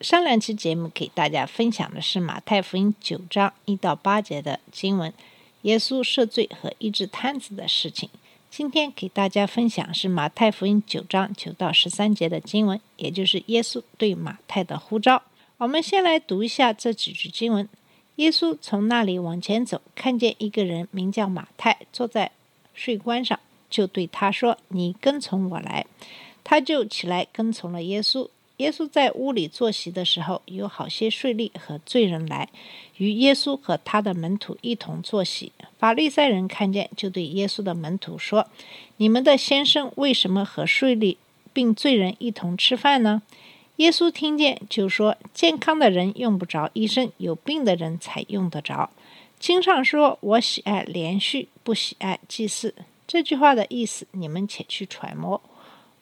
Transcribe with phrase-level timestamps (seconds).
[0.00, 5.10] 上两期节目给大家分享的是马太福音九章一到八节的经文，
[5.62, 8.10] 耶稣赦罪和医治瘫子的事情。
[8.50, 15.22] 今天给大家分享是马太福音九章九到十三节的经文，也就是耶稣对马太的呼召。
[15.56, 17.66] 我们先来读一下这几句经文。
[18.16, 22.32] 耶稣从那里往前走，看见一个人名叫马太，坐在
[22.74, 23.40] 税关上，
[23.70, 25.86] 就对他说：“你跟从我来。”
[26.44, 28.28] 他就起来跟从了耶稣。
[28.58, 32.48] 耶稣在屋里坐席的时候，有好些税吏和罪人来，
[32.96, 35.52] 与耶稣和他的门徒一同坐席。
[35.78, 38.48] 法利赛人看见，就对耶稣的门徒说
[38.96, 41.16] ：“你们的先生为什么和税吏
[41.52, 43.22] 并罪人一同吃饭呢？”
[43.76, 48.88] 耶稣听见，就说：“健康的人用不着医生，有病的人才用得着。
[49.38, 52.74] 经上说：‘我喜爱连续，不喜爱祭祀。’
[53.06, 55.42] 这句话的意思，你们且去揣摩。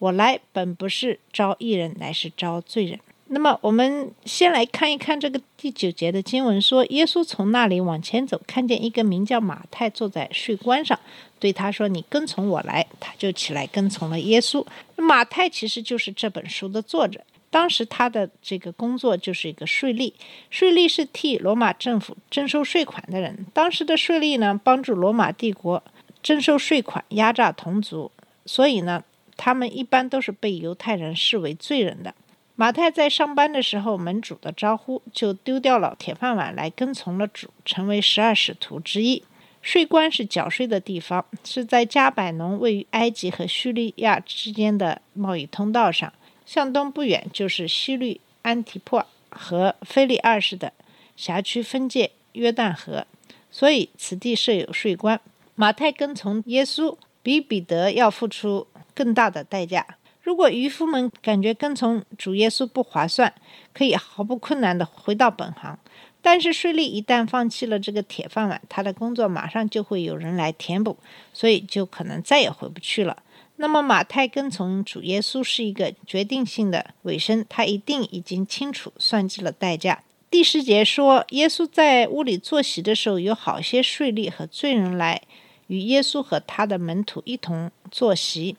[0.00, 2.98] 我来本不是招义人，乃是招罪人。
[3.32, 10.98] 那么，我们先来看一看这个第九节的经文说，耶稣从那里往前走，看见一个名叫马太坐在税关上，
[11.38, 14.66] 对他说：“你跟从我来。”他就起来跟从了耶稣。
[14.96, 17.20] 马太其实就是这本书的作者。
[17.50, 20.12] 当时他的这个工作就是一个税吏，
[20.50, 23.46] 税吏是替罗马政府征收税款的人。
[23.52, 25.82] 当时的税吏呢，帮助罗马帝国
[26.22, 28.10] 征收税款，压榨同族，
[28.46, 29.04] 所以呢，
[29.42, 32.14] 他们一般都是被犹太人视为罪人的。
[32.56, 39.22] 马太在上班的时候，门主的招呼，就丢掉了铁饭碗，来跟从了主，成为十二使徒之一。
[39.62, 46.12] 税关是缴税的地方，是在加百农位于埃及和叙利亚之间的贸易通道上。
[46.44, 50.74] 向东不远就是西律安提珀和菲利二世的
[51.16, 53.06] 辖区分界约旦河，
[53.50, 55.18] 所以此地设有税关。
[55.54, 59.86] 马太跟从耶稣，比彼得要付出更大的代价。
[60.22, 63.32] 如果渔夫们感觉跟从主耶稣不划算，
[63.72, 65.78] 可以毫不困难地回到本行。
[66.22, 70.98] 但是税吏一旦放弃了这个铁饭碗，他的工作马上就会有人来填补，
[71.32, 73.22] 所以就可能再也回不去了。
[73.56, 80.02] 那么马太跟从主耶稣是一个决定性的尾声，他一定已经清楚算计了代价。
[80.30, 85.22] 第十节说，耶稣在屋里坐席的时候，有好些税吏和罪人来
[85.70, 88.56] 与耶稣和他的门徒一同坐席。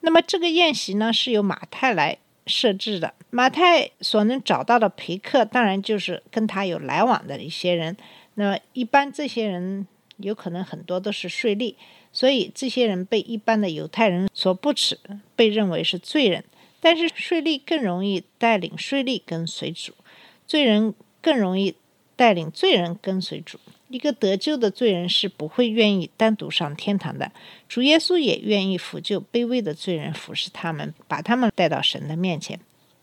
[0.00, 2.16] 那么这个宴席呢，是由马太来
[2.46, 3.12] 设置的。
[3.28, 7.94] 马太所能找到的陪客，当然就是跟他有来往的一些人。
[8.36, 9.86] 那么一般这些人
[10.16, 11.74] 有可能很多都是税吏。
[12.14, 14.98] 所以这些人被一般的犹太人所不耻，
[15.36, 16.42] 被认为是罪人。
[16.80, 19.92] 但是税吏更容易带领税吏跟随主，
[20.46, 21.74] 罪人更容易
[22.16, 23.58] 带领罪人跟随主。
[23.94, 27.30] 一个得救的罪人是不会愿意单独上天堂的。
[27.68, 32.58] 主耶稣也愿意扶救卑微的罪人，服侍他们，把他们带到神的面前。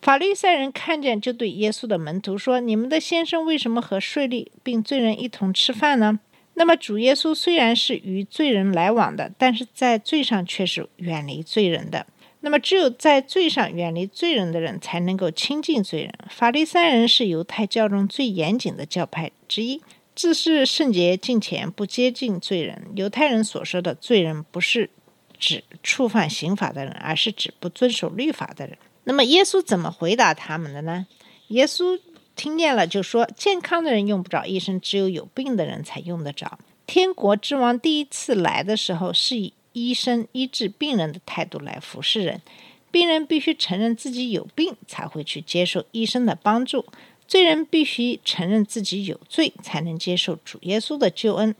[0.00, 6.20] 法利赛人看见，就对耶稣的门徒说：“你们的先生为什么和税吏并罪人一同吃饭呢？”
[6.54, 12.06] 那么主耶稣虽然是与罪人来往的，但是在罪上却是远离罪人的。
[12.42, 16.14] 那么只有在罪上远离罪人的人，才能够亲近罪人。
[16.30, 19.82] 法利赛人是犹太教中最严谨的教派之一，
[20.16, 22.90] 自是圣洁敬虔，不接近罪人。
[22.96, 24.90] 犹太人所说的罪人，不是
[25.38, 28.76] 指触犯刑法的人，而是指不遵守律法的人。
[29.04, 31.06] 那么耶稣怎么回答他们的呢？
[31.48, 32.00] 耶稣。
[32.36, 42.42] 听见了就说：“健康的人用不着医生，只有有病的人才用得着。”天国之王第一次来的时候，是以医生医治病人的态度来服侍人。
[42.90, 46.84] 病人必须承认自己有病，才会去接受医生的帮助；
[47.26, 51.54] 罪人必须承认自己有罪，才能接受主耶稣的救恩。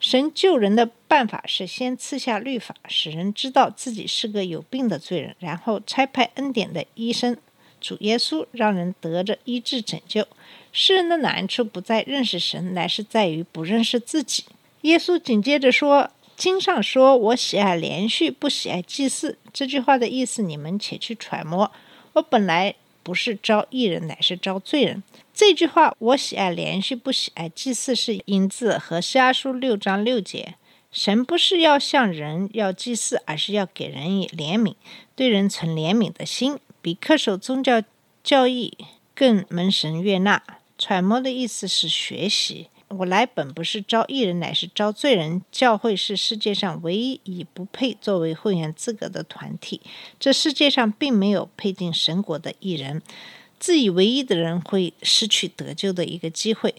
[0.00, 7.36] 神救人的办法是先赐下律法，使人知道自己是个有病的罪人，然后差派恩典的医生。
[7.80, 10.26] 主耶稣让人得着医治拯救。
[10.72, 14.44] 世人的难处不在认识神，乃是在于不认识自己。
[14.82, 21.72] 耶稣紧接着说：“经上说，我喜爱连续，不喜爱祭祀。”这句话的意思，你们且去揣摩。
[22.12, 22.74] 我本来
[23.08, 25.02] 不是招义人，乃是招罪人。
[25.32, 30.56] 这句话，我喜爱连续，不喜爱祭祀，是引字和瞎书六章六节。
[30.92, 34.74] 神不是要向人要祭祀，而是要给人以怜悯，
[35.16, 36.58] 对人存怜悯的心。
[36.82, 37.82] 比恪守宗教
[38.22, 38.76] 教义
[39.14, 40.42] 更蒙神悦纳。
[40.76, 42.68] 揣摩的意思是学习。
[42.88, 45.42] 我来本不是招义人，乃是招罪人。
[45.52, 49.82] 教会是世界上唯一以不配作为会员资格的团体。
[50.18, 53.02] 这世界上并没有配进神国的义人，
[53.58, 56.74] 自以为一的人会失去得救的一个机会。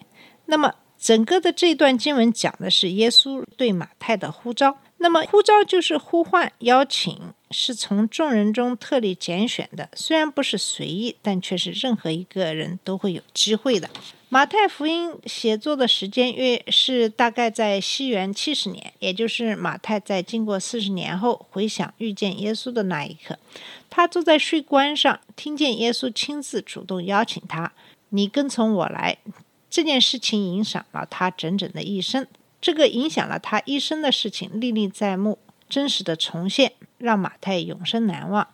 [0.47, 4.79] 那么，整个的这段经文讲的是耶稣对马太的呼召。
[4.97, 9.87] 那么，呼召就是呼唤、邀请，是从众人中特立拣选的。
[9.93, 13.89] 虽然不是随意，但却是任何一个人都会有机会的。
[14.31, 23.39] 马太福音写作的时间约是大概在西元七十年，也就是马太在经过四十年后回想遇见耶稣的那一刻。
[23.89, 27.73] 他坐在税关上，听见耶稣亲自主动邀请他
[28.09, 29.17] ：“你跟从我来。”
[29.67, 32.27] 这件事情影响了他整整的一生。
[32.61, 38.47] 这个影响了他一生的事情历历在目，真实的重现，让马太永生难忘。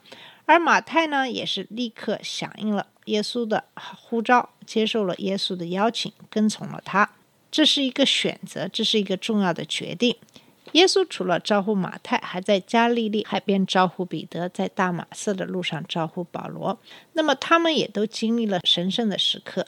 [0.45, 4.50] 而马太呢，也是立刻响应了耶稣的呼召。
[4.66, 7.07] 接受了耶稣的邀请，跟从了他，
[7.52, 10.16] 这是一个选择，这是一个重要的决定。
[10.72, 16.80] 耶稣除了招呼马太，还在加利利海边招呼彼得，在大马色的路上招呼保罗。
[17.13, 19.68] 那么他们也都经历了神圣的时刻，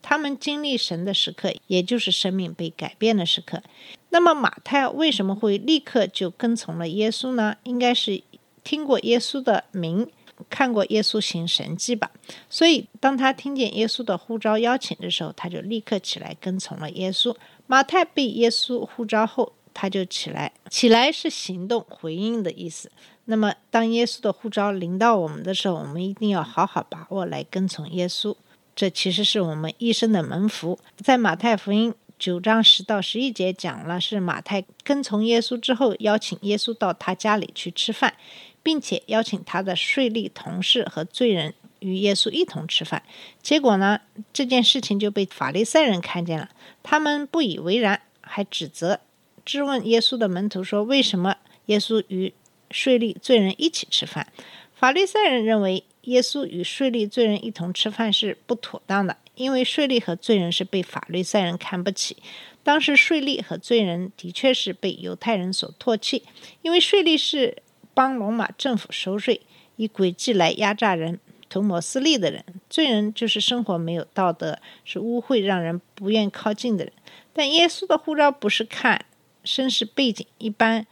[0.00, 3.62] 他们经历神的时刻，也就是生命被改变的时刻。
[4.08, 7.56] 那么马太为什么会立刻就跟从了耶稣呢？
[7.64, 8.22] 应该是
[8.64, 10.08] 听过耶稣的名。
[10.48, 12.10] 看过耶稣行神迹吧，
[12.48, 17.34] 所以当他听见耶稣的呼召邀请的时候，他就立刻起来跟从了耶稣。
[17.66, 22.90] 马太被耶稣呼召后，他就起来，起来是行动回应的意思。
[23.26, 28.34] 那么，当耶稣的呼召临到我们的时候，我们一定要好好把握来跟从耶稣。
[28.74, 30.78] 这其实是我们一生的门福。
[30.96, 38.14] 在马太福音九章十到十一节讲了，是马太跟从耶稣之后，邀请耶稣到他家里去吃饭。
[38.62, 43.02] 并且邀请他的税吏同事和罪人与耶稣一同吃饭。
[43.42, 44.00] 结果呢，
[44.32, 46.48] 这件事情就被法利赛人看见了，
[46.82, 49.00] 他们不以为然，还指责、
[49.44, 51.36] 质问耶稣的门徒说：“为什么
[51.66, 52.32] 耶稣与
[52.70, 54.32] 税吏、罪人一起吃饭？”
[54.72, 62.16] 法利赛人认为耶稣与税吏、罪人一同吃饭是不妥当的，因为税吏和罪人是被法利赛人看不起。
[62.62, 66.22] 当时税吏和罪人的确是被犹太人所唾弃，
[66.62, 67.56] 因为税吏是。
[67.94, 69.40] 帮罗马政府收税，
[69.76, 76.92] 以诡计来压榨人、图谋私利的人，罪人就是生活没有道德、是污秽、让人不愿靠近的人。
[77.32, 79.04] 但耶稣的护照不是看
[79.44, 80.86] 身世背景，一般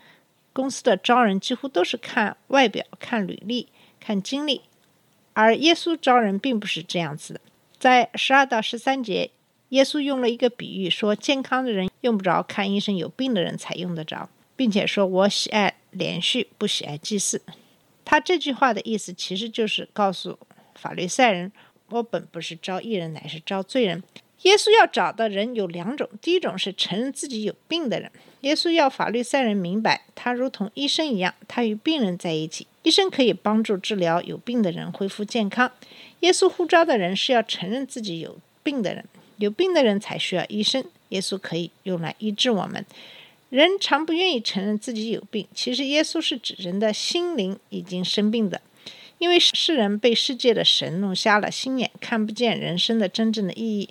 [0.52, 3.68] 公司的招人几乎都是看外表、看履历、
[3.98, 4.62] 看经历，
[5.32, 7.40] 而耶稣招人并不是这样子的。
[7.78, 9.30] 在十二到十三节，
[9.70, 14.28] 耶稣用了一个比喻，说健康的人用不着看医生，有病的人才用得着。
[14.56, 17.42] 并且说：“我喜爱连续，不喜爱祭祀。”
[18.04, 20.38] 他这句话的意思其实就是告诉
[20.74, 21.52] 法律赛人
[21.90, 24.02] ：“我本不是招义人，乃是招罪人。”
[24.42, 28.10] 耶稣要找的人有两种：第一种是承认自己有病的人。
[28.40, 35.70] 耶稣要法律赛人明白，他如同医生一样，他与病人在一起，医生可以帮助治疗有病的人恢复健康。
[36.20, 39.04] 耶稣呼召的人是要承认自己有病的人，
[39.36, 40.82] 有病的人才需要医生。
[41.10, 42.86] 耶稣可以用来医治我们。
[43.50, 48.62] 人常不愿意承认自己有病，其实耶稣是指人的心灵已经生病的，
[49.18, 53.88] 因为世人被世界的神弄瞎了心眼，看不见人生的真正的意义。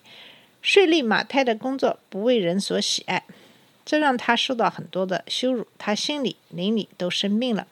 [0.61, 3.25] 税吏马太的工作不为人所喜爱，
[3.85, 7.67] 这让他受到很多的羞辱，他心里灵里都生病了。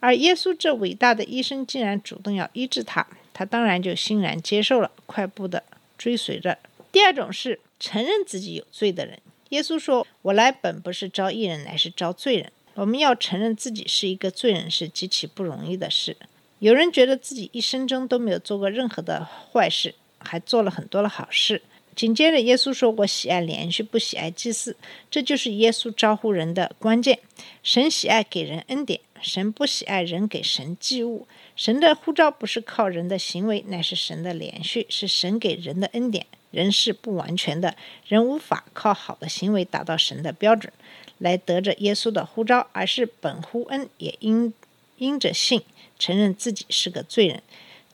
[0.00, 5.62] 而耶稣这伟大的医生竟然主动要医治他，他当然就欣然接受了，快步的
[5.96, 6.58] 追随着。
[6.92, 9.18] 第二种是承认自己有罪的人。
[9.50, 12.52] 耶稣说：“我来本不是招义人，乃是招罪人。
[12.74, 16.16] 我们要承认自己是一个罪人，是极其不容易的事。
[16.60, 21.62] 有人觉得自己一生中都没有做过任何的坏事，还做了很多的好事。
[21.96, 24.76] 紧接着，耶稣说：‘我喜爱连续，不喜爱祭祀。’
[25.10, 27.18] 这就是耶稣招呼人的关键。
[27.64, 31.26] 神喜爱给人恩典，神不喜爱人给神祭物。
[31.56, 37.76] 神的呼召不是靠人的行为，乃是神的连续，是神给人的恩典。”人是不完全的，
[38.06, 40.72] 人无法靠好的行为达到神的标准，
[41.18, 44.52] 来得着耶稣的呼召，而是本乎恩，也因
[44.98, 45.62] 因着信，
[45.98, 47.42] 承认自己是个罪人，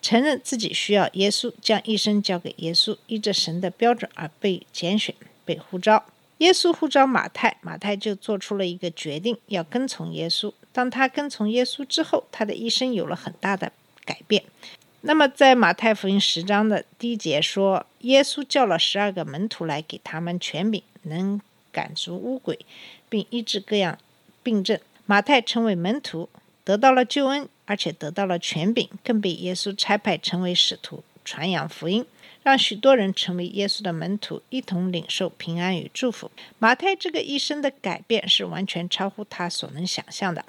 [0.00, 6.04] 承认自己需要耶稣，将一生交给耶稣，依着神的标准而被拣选、被呼召。
[6.38, 10.52] 耶稣呼召马太，马太就做出了一个决定，要跟从耶稣。
[10.72, 13.72] 当他跟从耶稣之后，他的一生有了很大的
[14.04, 14.42] 改变。
[15.00, 21.40] 那么，在马太福音十章的第一节说，耶稣叫了十二个门徒来，给他们权柄，能
[21.72, 22.64] 赶逐污鬼，
[23.08, 23.98] 并医治各样
[24.42, 24.78] 病症。
[25.06, 26.28] 马太成为门徒，
[26.64, 32.06] 得到了救恩，而且得到了权柄，更被耶稣差派成为使徒，传扬福音，
[32.44, 36.30] 让许多人成为耶稣的门徒，一同领受平安与祝福。
[36.60, 40.44] 马太这个一生的改变是完全超乎他所能想象的。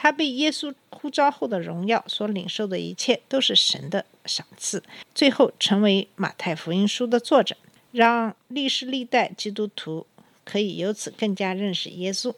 [0.00, 4.80] 他被耶稣呼召后的荣耀所领受的一切，都是神的赏赐。
[5.12, 7.56] 最后成为马太福音书的作者，
[7.90, 10.06] 让历世历代基督徒
[10.44, 12.32] 可以由此更加认识耶稣。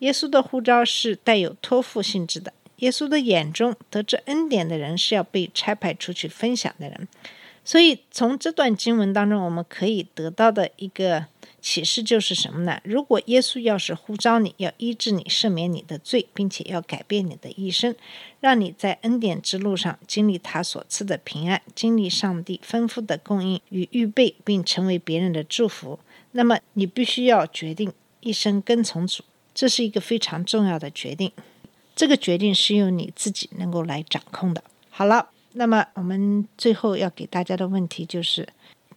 [0.00, 2.52] 耶稣的呼召是带有托付性质的。
[2.76, 7.08] 耶稣的眼中，得知恩典的人是要被差派出去分享的人。
[7.64, 11.24] 所以，从这段经文当中，我们可以得到的一个。
[11.60, 12.80] 启示就是什么呢？
[12.84, 17.94] 如果耶稣要是呼召你，要医治你、赦免你的罪，并且要改变你的一生，
[18.40, 25.98] 让你在恩典之路上经历他所赐的平安，经历上帝丰富的供应与预备，并成为别人的祝福，
[26.32, 29.24] 那么你必须要决定一生跟从主。
[29.52, 31.32] 这是一个非常重要的决定，
[31.96, 34.62] 这个决定是由你自己能够来掌控的。
[34.88, 38.48] 好了，那么我们最后要给大家的问题就是。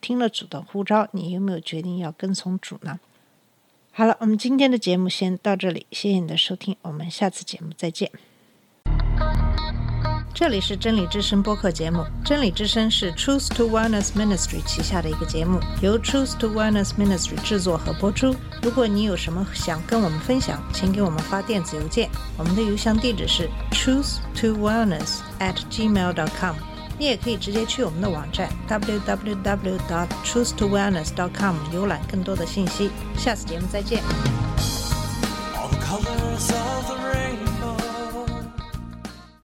[0.02, 3.00] 听了主的呼召，你有没有决定要跟从主呢？
[3.94, 8.10] 好了，我们今天的节目先到这里，谢谢你的收听，我们下次节目再见。
[10.34, 18.34] 这里是真理之声播客节目，真理之声是 Truth to Wellness Ministry 旗下的一个节目，由 Truth to Wellness Ministry 制作和播出。
[18.64, 26.56] 如果你有什么想跟我们分享，请给我们发电子邮件，我们的邮箱地址是 truth to wellness at gmail dot com。
[27.02, 32.92] 你也可以直接去我们的网站 www.dot.truth-to-wellness.com 浏览更多的信息。
[33.18, 34.04] 下次节目再见。
[35.56, 37.31] All the colors of the rain.